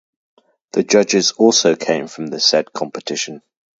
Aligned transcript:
The 0.71 0.81
judges 0.81 1.33
also 1.33 1.75
came 1.75 2.07
from 2.07 2.25
the 2.25 2.39
said 2.39 2.73
competition. 2.73 3.43